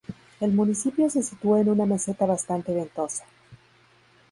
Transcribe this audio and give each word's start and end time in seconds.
El 0.39 0.51
municipio 0.55 1.11
se 1.11 1.21
sitúa 1.21 1.59
en 1.61 1.69
una 1.69 1.85
meseta 1.85 2.25
bastante 2.25 2.73
ventosa. 2.73 3.23